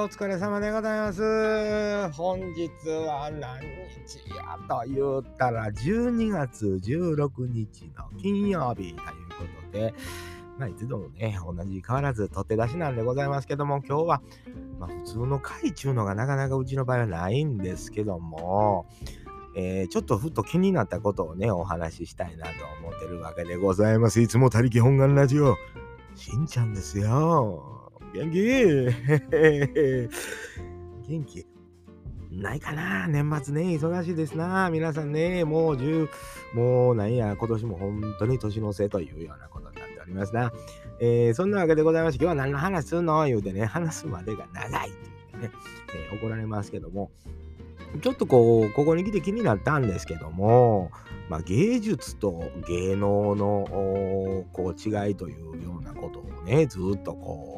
[0.00, 2.12] お疲れ様でございます。
[2.12, 9.00] 本日は何日やと言ったら12月16日の金曜日というこ
[9.72, 9.92] とで、
[10.56, 14.22] まあ、いつでもね、同じ変わらず取って出しなんでございますけども、今日は、
[14.78, 18.86] まあ、普通の回中のがなかなかうちの場合はないんですけども、
[19.56, 22.52] えー、ちょっとふっと気になったことをね、お話ししたいなと
[22.86, 24.20] 思ってるわけでございます。
[24.20, 25.56] いつも他力本願ラジオ、
[26.14, 27.87] しんちゃんですよ。
[28.14, 28.40] 元気？
[31.08, 31.46] 元気？
[32.30, 33.06] ないかな？
[33.08, 34.70] 年末ね、忙しいですな。
[34.70, 36.08] 皆さんね、もう10、
[36.54, 40.52] もうなんや、今年も本当に年の瀬というようなことになっておりますな。
[41.00, 43.24] えー、そんなわけでございまして、今日は何の話するの？
[43.26, 45.50] 言うてね、話すまでが長いっていうね、
[45.94, 47.10] えー、怒られますけども、
[48.02, 50.90] ちょっとこう、ここに来て気になったんですけども、
[51.30, 57.57] まあ、芸術と芸能のこう違いというようなことをね、ずっとこ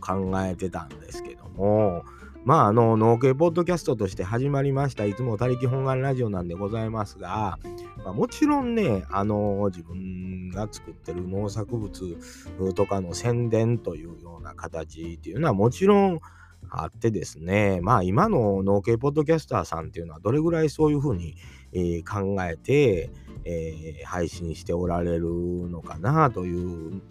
[0.00, 2.04] 考えてたんですけども、
[2.44, 7.58] まあ、あの、農系ポッドキャストとして始まりました、いつも他力本願ラジオなんでございますが、
[8.04, 11.90] まあ、もちろんね、あの、自分が作ってる農作物
[12.74, 16.20] とかの宣伝というような形っていうのはもちろん
[16.68, 21.36] あってですね、まあ今の農系ポッドキャスターさんっていうのはどれぐらいそういうふうに、
[21.72, 23.10] えー、考えて、
[23.44, 25.28] えー、配信しておられる
[25.68, 27.02] のかなという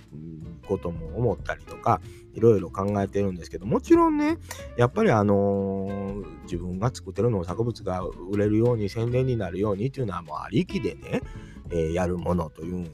[0.67, 2.01] ことも思ったりとか
[2.33, 4.37] いろいろ考えてるんですけどもちろんね
[4.77, 11.21] やっぱりあのー、自分が作ってる農作物が売れるように宣伝になるようにっていうのはもうありきでね、
[11.69, 12.89] えー、やるものという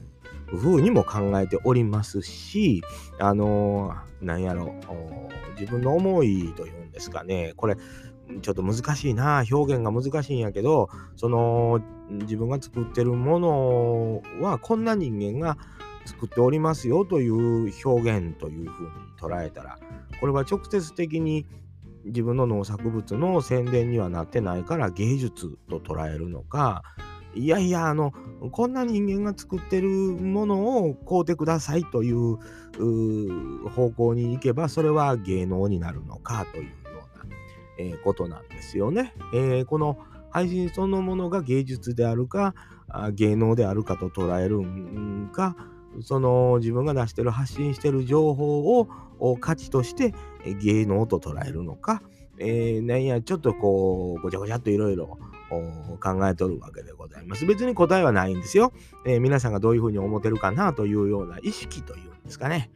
[0.46, 2.82] ふうにも考えておりますし
[3.18, 4.74] あのー、なんやろ
[5.58, 7.76] 自分の思いというんですかねこれ
[8.42, 9.44] ちょっと難しいな。
[9.50, 15.56] 表現が難しいんやけどその自分が作ってるものはこんな人間が
[16.06, 19.78] 作っておりますよという表現というふうに捉えたら
[20.20, 21.46] これは直接的に
[22.04, 26.82] 自分の農作物の宣伝にはなってないから芸術と捉えるのか
[27.34, 28.12] いやいやあの
[28.50, 32.38] こんな人間が作ってるものを買うてくださいという
[33.68, 36.72] 方向に行けばそれは芸能になるのかという、
[37.88, 39.14] え、ことなんですよね。
[39.32, 39.98] えー、この
[40.30, 42.54] 配信そのものが芸術であるか
[43.12, 45.56] 芸能であるかと捉えるんか
[46.02, 50.14] その自分が出してる発信してる情報を価値として
[50.62, 52.02] 芸能と捉えるのか、
[52.38, 55.18] えー、なんやちょっとこうごちゃごちゃっといろいろ
[56.00, 57.44] 考えとるわけでございます。
[57.44, 58.72] 別に答えはないんですよ。
[59.04, 62.70] えー、皆さんがどういうふうに思ってるかなというような意識というんですかね。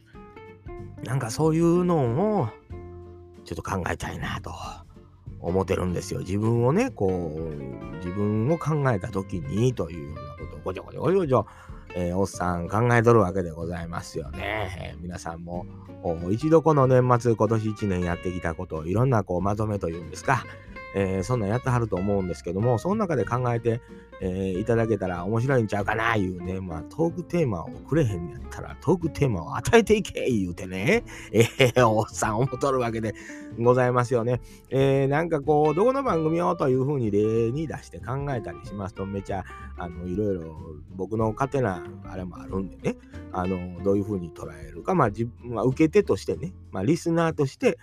[1.05, 2.49] なんかそういうのを
[3.45, 4.53] ちょっと考えたいなと
[5.47, 6.21] 思ってるんですよ。
[6.21, 11.45] 自分をね、こう、自分を考えた時にというようなことをごちゃごちゃごちゃごちゃ
[11.97, 14.69] えー、おっさん考えとるわけでございますよね。
[14.79, 15.65] えー、皆さんも
[16.31, 20.45] 一度この年末今年1年やってきたことをいろんなこうまとめというんですか、
[20.95, 23.81] えー、そんなんやってはると思うんですけども、その中で考えて、
[24.21, 33.15] えー、いただけたら面白いんちゃうかな、いうね、まあ、トークテーマをくれへんやったら、トークテーマを与えていけ、言うてね、えー、おっさん思っとるわけで
[33.59, 34.41] ございますよね。
[34.71, 39.45] えー、なんかこう、どこの番組をというふうに例に出して考えたりしますと、めちゃ、
[39.77, 40.57] あの、いろいろ
[40.95, 42.97] 僕の勝手なあれもあるんでね、
[43.33, 47.79] あの、どういうふうに捉えるか、まあ、自分は受け手としてね、まあ、リスナーとして、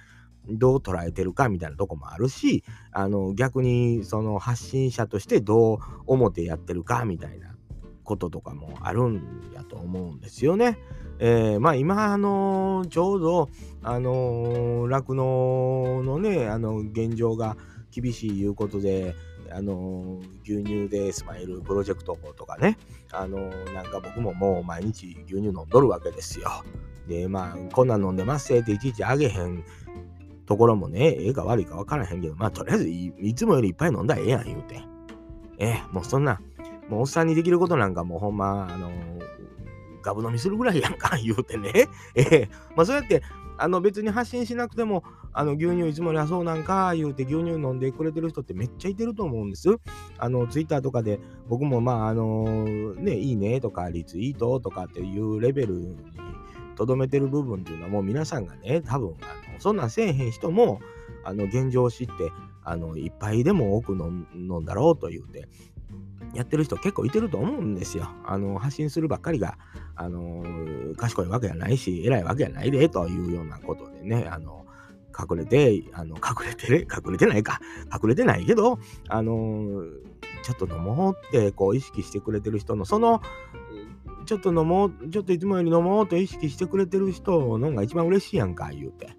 [0.47, 7.55] どう捉えてるかみたいなとこもあるしあの逆にその発信者としてどう思ってやってるかみたいな
[8.03, 10.77] こととかもあるんやと思うんですよね。
[11.19, 13.49] えー、まあ今あのちょうど
[13.83, 17.55] あの酪農のねあの現状が
[17.91, 19.15] 厳しいいうことで
[19.51, 22.77] あの牛乳でスマイルプロジェクトとかね
[23.11, 26.49] あのなんか僕ももう毎日牛乳飲んどるわけですよ。
[27.07, 29.63] でまあこんなん飲んでますっていちいちあげへん
[30.51, 34.81] ところもね、ええか悪いか分からへんけど、まあ、とりあえずい、つもよりいっぱい飲んだらええやん、言うて。
[35.59, 36.41] ええ、もうそんな、
[36.89, 38.93] もうおっさんにできることなんかもうほんま、あのー、
[40.01, 41.87] ガブ飲みするぐらいやんか、 言うてね。
[42.15, 43.23] ええ、まあそうやって、
[43.57, 49.69] あの別に発信しなくても、あの牛乳いつもよりはそうなんか言うて牛乳飲んでくれてる人ってめっちゃいてると思うんです。
[50.17, 55.95] あのツイッターとかで僕もまああのね、いいねとかリツイートとかっていうレベル
[56.81, 60.81] とどめてる部分っていうのはもう皆さんがね、多分あのそんなんせえへん人も
[61.23, 62.13] あの現状を知って
[62.63, 65.47] あのいっぱいでも多く飲んだろうと言うて
[66.33, 68.07] やってる人結構いてると思うんですよ。
[68.25, 69.57] あの発信するばっかりが、
[69.95, 70.43] あの
[70.97, 74.65] 賢いわけじゃないし偉いわけじゃないでというようなことでね、あの
[75.17, 77.59] 隠れて、あの隠れて、隠れてないか、
[77.93, 79.83] 隠れてないけど、あの
[80.43, 83.21] ちょっと飲もうってこう意識してくれてる人のその
[84.25, 89.09] ちょっと飲もう、ちょっといつもより飲もうと意識してくれてる人のが一番嬉しいやんか、言うて。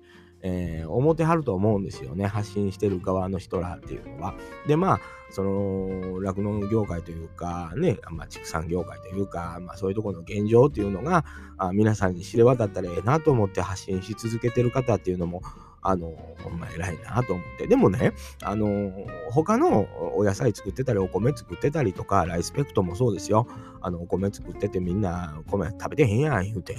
[0.42, 4.34] えー、思てはると思うんですよね発信してる側の人らっていうのは。
[4.66, 5.00] でまあ
[5.30, 11.24] その酪農業界というかね、まあ、畜産業界というか、まあ、そういうところの現状っていうのが
[11.56, 15.40] あ皆さんに知れ渡ったらええなと思って発信し続けてる方っていうのも
[15.82, 17.66] あのほんま偉いなと思って。
[17.66, 18.12] でもね
[18.42, 18.92] あの
[19.30, 19.86] 他の
[20.16, 23.46] お野菜作ってたりお米作ってたりとかライスペクトもそうですよ。
[23.80, 26.76] あのお米作っててみんな米食べてへんやん言うて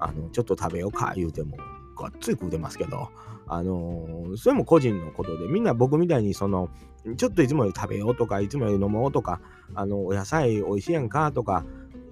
[0.00, 1.56] あのちょっと食べようか言うても
[1.98, 3.10] がっつり食うてますけど、
[3.48, 6.70] あのー、それも個人のことで、みんな僕みたいに、その、
[7.16, 9.40] ちょっといつもより食べようとか、いつもより飲もうとか、
[9.74, 11.64] あの、お野菜美味しいやんかとか、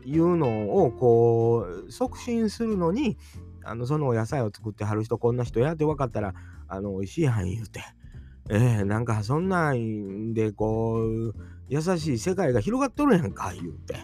[0.05, 3.17] いうのを、こう、促進するのに、
[3.67, 6.35] あの、そのお野菜を作ってはる人、こんな人やって分かったら、
[6.69, 7.81] あの、美味しいやん言うて。
[8.49, 11.35] えー、なんかそんなんで、こう、
[11.69, 13.97] 優しい世界が広がっとるやんか、言うて。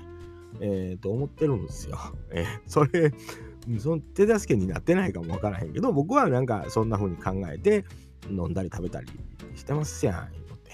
[0.61, 1.99] えー、と思ってるんですよ。
[2.31, 3.13] えー、それ、
[3.79, 7.85] その手助けになってないかもわからへんけど、僕はなんかそんな風に考えて
[8.29, 9.07] 飲んだり食べたり
[9.55, 10.73] してますやん、言うて。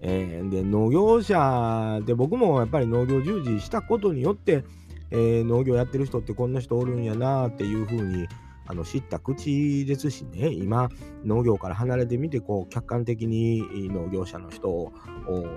[0.00, 4.64] えー、で、農業者で僕もやっぱり農業従事したことによって、
[5.10, 8.26] えー、農業やってる人ってこんな人おるんやなっていう風に
[8.66, 10.88] あの知った口ですしね、今、
[11.24, 14.92] 農業から離れてみて、こう、客観的に農業者の人を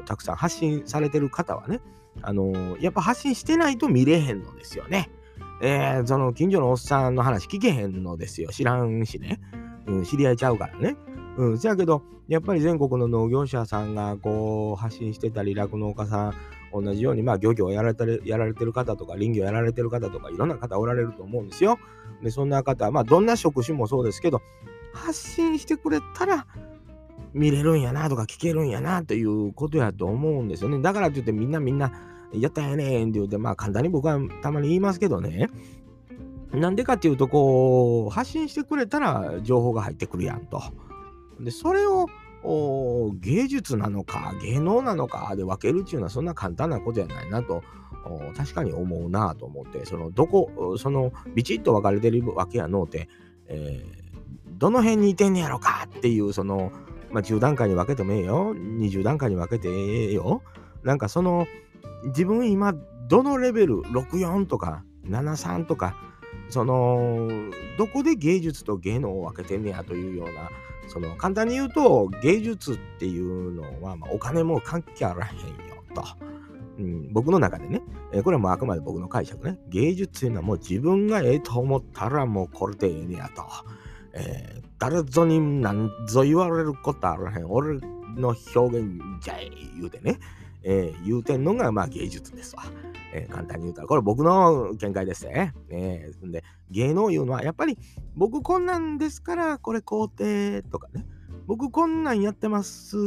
[0.06, 1.82] たくさん発信されてる方はね、
[2.22, 5.10] あのやっぱ発信してないと見れへんのですよね。
[5.62, 8.50] えー、その近所のおっさんの話聞けへんのですよ。
[8.50, 9.40] 知らんしね。
[9.88, 10.96] うん、知り合いちゃうからね。
[11.38, 16.34] うん、せやけど、やっぱり全国の農業者さんがこう発信してたり、酪農家さん、
[16.74, 21.80] 同じように、まあ、漁業をやられてるやられてる方とか、林業やられてる方とか、いろんな方おられると思うんですよ。
[22.24, 24.42] で、そんな方、まあ、どんな職種もそうですけど、
[24.94, 26.48] 発信してくれたら、
[27.34, 30.82] 見れるんやなとか聞けるんやなということやと思うんですよね。
[30.82, 31.92] だからといってみんなみんな
[32.34, 35.50] やったんやねんって言うて、まあ簡単に僕はたまに言いますけどね。
[36.52, 40.62] なんでかっていうと、こう、発信してくれたら情報が入ってくるやんと。
[41.40, 42.08] で、それを
[42.42, 47.64] 芸術なのか芸能なのかで分けるっていうのはそんな簡単なことやないなと
[48.36, 53.10] 確かに思うなと思ってそのどこそのビチッと分かれてるわけやのうて、
[53.48, 56.72] えー、どの辺にいてんねやろかっていうその、
[57.12, 60.42] まあ、10段階に分けてもええよ20段階に分けてええよ
[60.84, 61.46] なんかその
[62.06, 62.74] 自分今
[63.08, 65.96] どのレベル64とか73とか
[66.50, 67.28] その
[67.78, 70.50] どこで芸術と芸能を分けてんねやというような
[70.90, 76.04] その簡単に言うと芸術っていうのは、まあ、お金も関係あらへんよと。
[76.80, 77.82] うん、僕の中でね、
[78.14, 83.44] えー、これはもうあくまで僕の解釈ね、芸術っていうのはもう自分がええと思ったらもうこれでええねやと。
[84.14, 87.52] えー、誰ぞに何ぞ言われることあらへん。
[87.52, 87.80] 俺
[88.16, 90.20] の表現じゃえ言うてね、
[90.64, 92.64] えー、言うてんのがまあ芸術ですわ。
[93.14, 95.54] えー、簡単に言うたら、これ僕の見解ですね。
[95.70, 97.78] えー、で、芸能いうのはやっぱり
[98.16, 101.06] 僕こんなんですからこれ肯定とかね、
[101.48, 102.98] 僕こんなんやってます、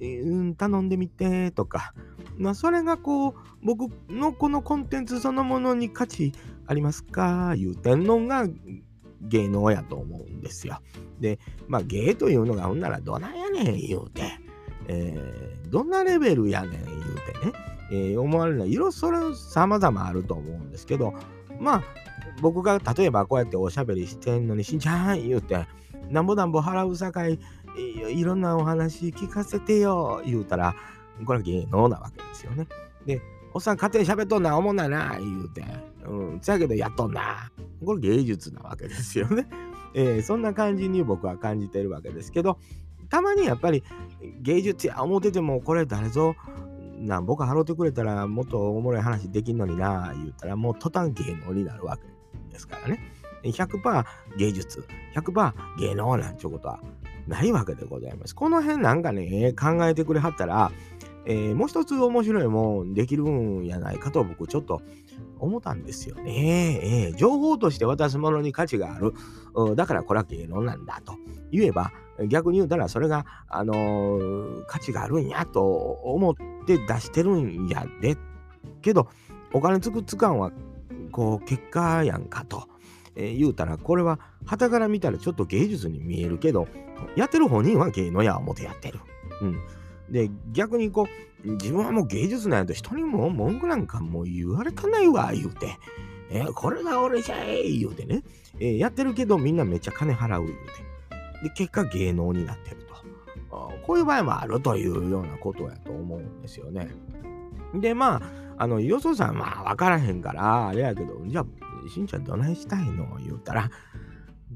[0.00, 1.94] えー、頼んでみてとか、
[2.36, 6.32] まあそれがこう僕のこのコンテンツそのものに価値
[6.66, 8.46] ありますか言うてんのが
[9.22, 10.80] 芸能やと思うんですよ。
[11.18, 14.22] で、まあ芸というのがほんならどないやねん言うて。
[14.88, 16.82] えー、どんなレベルやねん言う
[17.40, 17.52] てね、
[17.90, 21.14] えー、思われるのは色それ様々あると思うんですけど
[21.60, 21.82] まあ
[22.40, 25.66] 僕が例えばこうやっておしゃべりしてんのにしんちゃん言うて
[26.10, 27.38] なんぼなんぼ払うさかい
[27.78, 30.74] いろんなお話聞かせてよ言うたら
[31.24, 32.66] これ芸能なわけですよね。
[33.04, 33.20] で
[33.54, 35.64] おっさん家庭喋っとんな思んないな言うて
[36.04, 37.50] うんそやけどやっとんな
[37.84, 39.46] これ芸術なわけですよね。
[39.94, 42.58] えー、そんな感じに僕は感じてるわけですけど
[43.08, 43.82] たまにやっぱり
[44.42, 46.34] 芸術や思っててもこれ誰ぞ
[46.98, 52.02] なんぼか払ってくれたらもっとおもろい話できんのにな言ったらもう途端芸能になるわけ
[52.52, 53.00] ですからね。
[53.42, 54.04] 100%
[54.38, 56.80] 芸術、100%芸能なんちゅうことは
[57.26, 58.34] ないわけでございます。
[58.34, 60.72] この辺なんかね、考えてくれはったら、
[61.26, 64.80] えー、もう一つ面白いもんできるんやないかと僕ちょっと
[65.38, 67.08] 思ったんですよね。
[67.08, 69.12] えー、情報として渡すものに価値がある。
[69.74, 71.14] だからこれは芸能なんだと
[71.50, 71.92] 言えば、
[72.28, 78.16] 逆に言うたらそれが、あのー、価値があるんやと思って出してるんやで。
[78.82, 79.08] けど、
[79.52, 80.52] お金つくつかんは、
[81.12, 82.68] こう、結果やんかと。
[83.14, 86.68] えー、言うたら、これは、旗から見たらちょっと芸術に見えるけど、
[87.16, 89.00] やってる本人は芸能や思ってやってる。
[89.40, 89.58] うん。
[90.10, 91.06] で、逆にこ
[91.44, 95.78] う、自分はもう芸術なんやと人にも文句なんかもう言われたないわ、言うて。
[96.30, 98.22] えー、これが俺じゃえ言うてね、
[98.58, 100.58] えー、やってるけどみんなめっちゃ金払う言う
[101.42, 101.48] て。
[101.48, 102.85] で、結果芸能になってる。
[103.82, 106.88] こういう場合もあるというようなことやと思うんですよね。
[107.74, 108.22] で、まあ、
[108.58, 113.70] あの、よそさん、まあ、わからへんから、あれやけど、じゃあ、しんちゃんどないしたいの言うたら、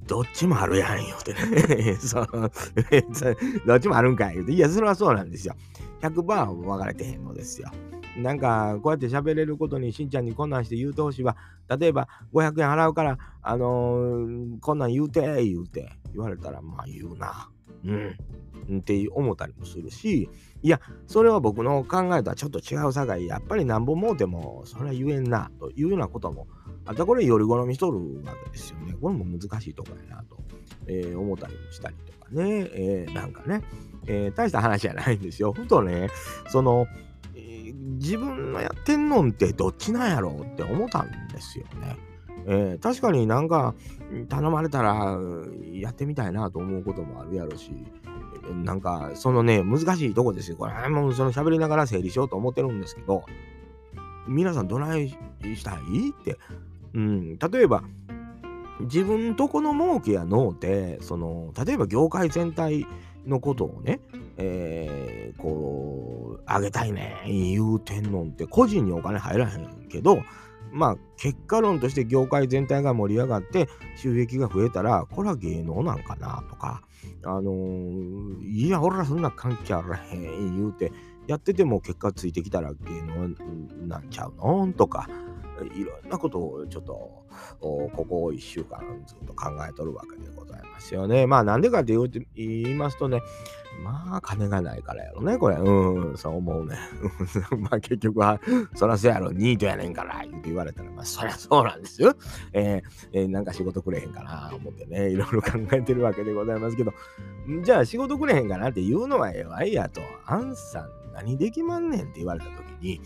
[0.06, 1.94] どっちもあるやんよってね。
[2.00, 2.26] そう
[3.66, 4.52] どっちもあるんかい言うて。
[4.52, 5.54] いや、それはそうなんですよ。
[6.00, 7.70] 100%分かれてへんのですよ。
[8.16, 11.36] なんか、こうやって喋れることにしんちゃんにこんなんして言うてほしいわ。
[11.78, 17.48] 例えば、500円払うから、あのー、こんなん言うて、言うて、言われたら、まあ言うな。
[17.84, 18.16] うん。
[18.78, 20.28] って思ったりもするし、
[20.62, 26.46] いや、それは僕の考えとはちょっと違うさかい、やっぱりなんぼもうても、それは言えんな、というようなことも、
[26.84, 28.94] あとこれより好みしとるわけですよね。
[29.00, 30.38] これも難しいとこやなと、
[30.86, 33.62] えー、思ったりもしたりとかね、えー、なんかね、
[34.06, 35.52] えー、大した話じゃないんですよ。
[35.52, 36.08] ふとね、
[36.48, 36.86] その、
[37.98, 41.96] 自分のやってんのんってどっちなんやろうって思ったんですよね。
[42.52, 43.76] えー、確かになんか
[44.28, 45.16] 頼まれたら
[45.72, 47.70] やってみたいなと思うこともあるやろし、
[48.64, 50.56] なんかそのね、難しいとこですよ。
[50.56, 53.24] これもうその喋りながら整理しようと思ってるんですけど、
[54.26, 55.16] 皆さんどないし
[55.62, 56.38] たいって、
[56.92, 57.84] うん、例えば
[58.80, 62.84] 自分とこの儲けやのうて、その例えば業界全体
[63.28, 64.00] のことをね、
[64.38, 70.20] えー、こう、あげたいね言うてんのんって個人にお金入らへんけど、
[70.72, 76.82] まあ結果論として業界全体が盛り上がって収益が増えたら、これは芸能なんかなとか、
[77.24, 80.92] あのー、いや、俺らそんな関係あらへん言うて、
[81.26, 83.28] やってても結果ついてきたら芸能
[83.86, 85.08] なんちゃうのとか、
[85.66, 86.92] いろんなことをちょっと
[87.60, 91.26] ここ1週間ずっと考えとるわけでございますよね。
[91.26, 91.94] まあなんでかって
[92.34, 93.20] 言いますとね、
[93.82, 95.56] まあ金がないからやろね、これ。
[95.56, 96.76] うん、そう思うね。
[97.58, 98.40] まあ結局は、
[98.74, 102.14] そらそうやろ、ニートやねんから言って言われたら、まあそりゃそうなんですよ。
[102.52, 106.92] えーえー、なんか仕事くれへんかな思ってね、いろいろ考えてるわけでございますけど、
[107.62, 113.00] じゃあ仕事くれへんかなって言うのはええわいやと、アンさん何できまんねんって言われた時に、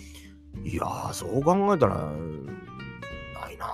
[0.62, 3.66] いやー、そう考えたら、ないな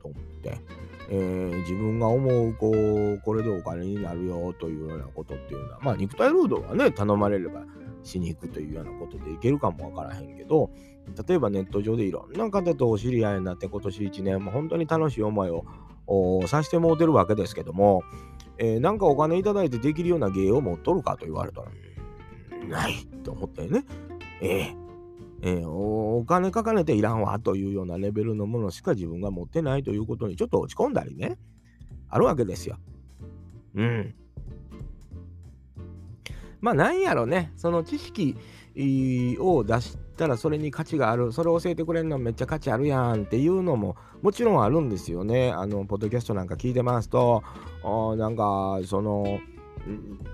[0.00, 0.60] と思って、
[1.08, 7.64] えー、自分が思う、こう、これでお金になるよというようなことっていうのは、まあ、肉体労働はね、頼まれれば
[8.02, 10.70] しに行くというようなことでいけるかもわからへんけど、
[11.26, 15.50] 例えばネット上でいろんな方とお知り合いになって今年1年、も本当に楽しい思い
[16.06, 18.02] をさせてもうてるわけですけども、
[18.58, 21.70] えー、なんかお金いただいてできるような芸を持っとるかと言われたら、
[22.68, 22.94] ない
[23.24, 23.84] と思ったよね。
[24.40, 24.89] えー
[25.42, 31.38] えー、お金かかねていらんわというようなレベルのものしか自分が持ってないということにちょっと落ち込んだりね、
[32.08, 32.76] あるわけですよ。
[33.74, 34.14] うん。
[36.60, 38.36] まあなんやろね、その知識
[39.38, 45.50] を出したらそれに価値がある、それを教えてくれるのめっちゃ価値あるやんっていうのももちろんあるんですよね。
[45.52, 47.42] あの、ポッドキャストなんか聞いてますと、
[48.16, 49.40] なんかその、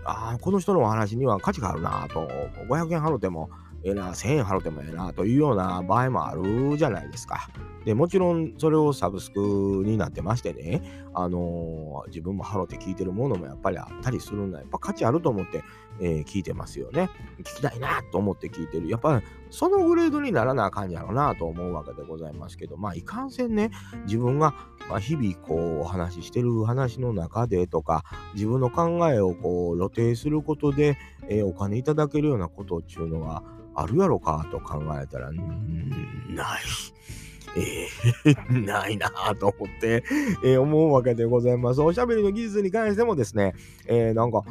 [0.05, 2.29] ああこの人のお話には価値があるなと、
[2.69, 3.51] 500円払っても、
[3.85, 7.49] ええな、1000円払ってもええなというような場合もあるじゃないですか。
[7.85, 9.39] で、もちろんそれをサブスク
[9.85, 10.83] になってましてね、
[11.15, 15.63] あのー、自分も払って聞いてるものもやっぱりあったりするのは、やっぱ価値あると思って、
[16.01, 17.09] えー、聞いてますよね。
[17.39, 18.89] 聞きたいなと思って聞いてる。
[18.89, 23.71] やっぱそのグレードにならなあかんやろなと思うわけでございますけど、まあいかんせんね、
[24.07, 24.55] 自分が、
[24.91, 28.05] まあ、日々こうお話ししてる話の中でとか、
[28.35, 33.45] 自分の考えをこう露呈することで、えー、お金いただけるようなことっていうのは、
[33.77, 36.63] あるやろかと考えたら、ない。
[37.57, 40.05] えー、 ないなぁと思って、
[40.45, 41.81] えー、思うわけでございます。
[41.81, 43.55] おしゃべりの技術に関してもですね、
[43.87, 44.45] えー、なんか、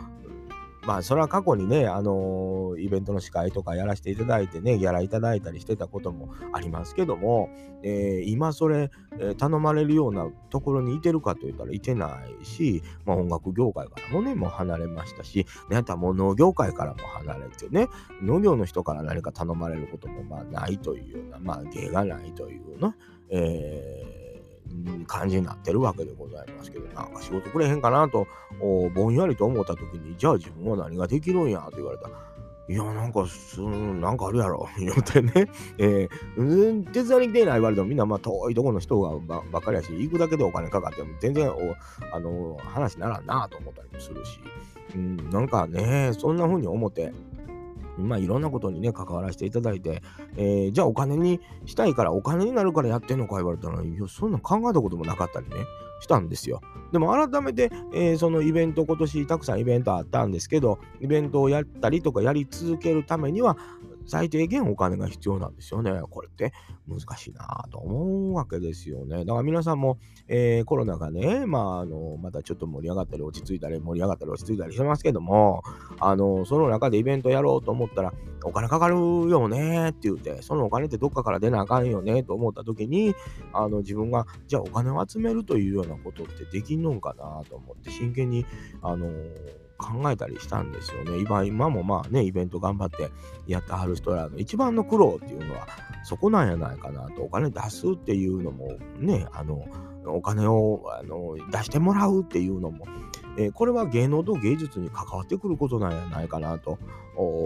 [0.85, 7.49] まあ、それは過去にね、あの、イベントの司会とかやらせていただいてね、ギャラいただいたりしてたこともありますけども、
[7.81, 17.87] えー、今それ、えー、頼まれるようなところにいてるかといったらいてないし、まあ、音楽業界からもね、もう離れましたし、ね、あとはもう農業界からも離れてね、
[18.21, 22.93] 農業の人から何か頼まれることもまあないというような、まあ、芸がないというの、
[23.29, 24.14] えー
[25.07, 28.27] 感じになってるわけでございますけど、なんか仕事くれへんかなと、
[28.93, 32.25] ぼんやりと思った時に、じゃあ自分は何ができるんやと言われたら、
[32.67, 33.25] いや、なんか、
[34.01, 35.31] なんかあるやろ、 言うてね、
[35.77, 41.75] えー、手伝いに来てない言われても、みんなまあ遠いところの人がばばっかりやし、行くだけでお金かかっても、全然お、
[42.11, 44.39] あの、話ならんなと思ったりもするし、
[44.95, 47.13] うん、なんかね、そんな風に思って、
[47.97, 50.01] まあいろんなことにね、関わらせていただいて、
[50.37, 55.55] えー、じゃあお金にしたいから、お金になるからやってんのか言われたら、いや、そんな考えたこともなかったりね、
[55.99, 56.61] したんですよ。
[56.91, 63.57] でも改めて、えー、そのイベント、今年たくさんイベントあったんですけど、イベントをやったりとかやり続けるためには、
[64.07, 65.91] 最低限お金が必要なんですよね。
[66.09, 66.53] これって
[66.87, 69.25] 難しいなと思うわけですよね。
[69.25, 69.97] だから皆さんも、
[70.27, 75.63] えー、コロナがね、まあ、あの、またちょっと盛り上がったり落ち着いたり盛り上がったり落ち着いたりしてますけども、
[75.99, 83.15] あの、その中でイベントやろうと思ったら、お金かかるよねって言って、そのお金ってどっかから出なあかんよねと思った時に、
[83.53, 88.45] あの、自分が、じゃあお金を集めるというようなことってできんのんかなと思って、真剣に、
[88.81, 89.07] あの
[89.77, 91.19] 考えたりしたんですよね。
[91.19, 93.11] 今今もまあね、イベント頑張って
[93.47, 95.67] やってはる人らの一番の苦労っていうのは
[96.03, 97.23] そこなんやないかなと。
[97.23, 99.65] お金出すっていうのもね、あの、
[100.05, 102.85] お金をあの出してもらうっていうのも、
[103.37, 106.77] えー、これは芸能と芸術に関わってくることなんやないかなと、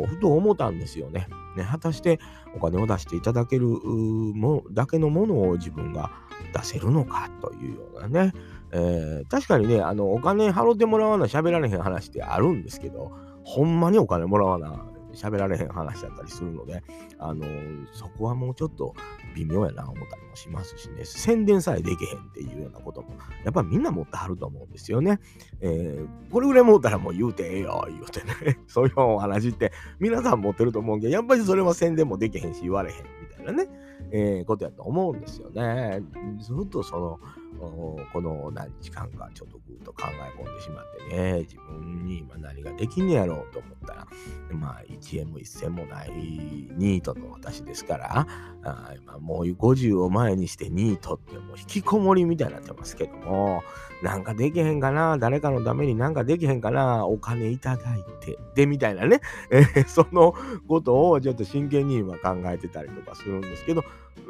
[0.07, 1.27] ふと思ったんですよね。
[1.55, 2.19] ね果たして
[2.55, 6.11] お金を出していただけるもだけのものを自分が
[6.53, 8.33] 出せるのかというようなね、
[8.71, 13.11] えー、確かにね、あの、お金払ってもらわな喋られへん話ってあるんですけど、
[13.43, 16.83] ほんまにお金もらわな喋られへん話だったりするので、
[17.17, 17.45] あの
[17.93, 18.93] そこはもうちょっと
[19.35, 23.09] 微妙やな思ったりもしますしね、宣伝さえできへんっていうようなことも、
[23.43, 25.19] やっぱみんな持ってはると思うんですよね。
[25.61, 28.59] えー、これぐらい持ったらもう言うてええよ、言うてね。
[28.67, 33.69] そういうお話って皆さん持ってると思うけど、やっぱりそれは宣伝もできへんし言われへんみたいなね、
[34.11, 36.03] えー、ことやと思うんですよね。
[36.39, 37.19] ずっとその、
[37.59, 44.07] この何日間かちょっとぐーっと考え込んでしまってね、自分に今何ができんねやろうと思ったら、
[44.51, 48.27] まあ1円も1銭もないニートの私ですから、
[48.63, 53.63] あ今もう50を前にしてニートってもう引きこもりみたいになってますけども、
[54.01, 60.33] なんかできへんかな、誰かのためになんかできへんかな、お金いただいて、で、みたいなね、えー、その
[60.67, 63.83] ことをちょっと真剣に今考えてたりとかするんですけど、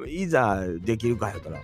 [0.08, 1.60] いざできるかやったら、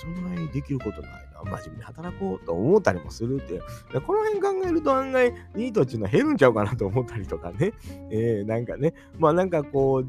[0.00, 1.42] そんなにできることないな。
[1.44, 3.60] 真面目に働こうと思ったりもするって。
[4.00, 7.72] この辺考えると案外ニートっていうのは減るんちゃうかなと思ったりとかね。
[8.10, 10.06] えー、なんかね、まあなんかこう、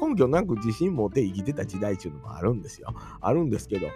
[0.00, 2.94] 根拠なく自信持って生きてた時代っていうのもあるんですよ。
[3.20, 3.88] あるんですけど、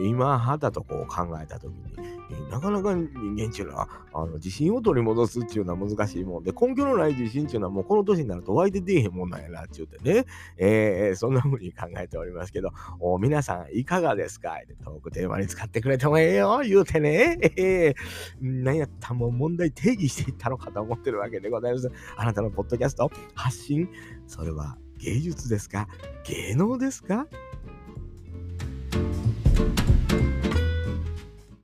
[0.00, 2.13] 今、はたとこう考えたときに、
[2.50, 10.24] なかなか人間っていうのはあの自信を取り戻すっていうのは難しいもんで、根拠のない自信っていうのはもうこの年になると湧いて出えへんもんなんやなって言ってね、
[10.56, 14.56] えー、そんな風に考えておりますけど、お皆さんいかがですか？
[14.84, 17.94] トークテーマに使ってくれてもええよ言うてね、えー、
[18.40, 21.90] 何やったもう問題定義していったのかと思ってるわけでございます。
[22.16, 23.88] あなたのポッドキャスト発信、
[24.26, 25.88] それは芸術ですか？
[26.24, 27.26] 芸能ですか？